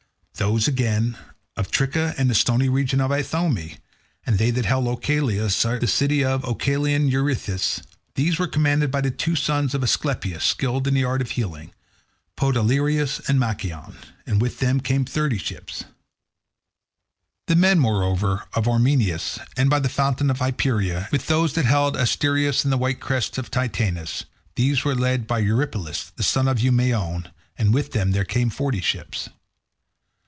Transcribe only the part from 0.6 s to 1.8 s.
again, of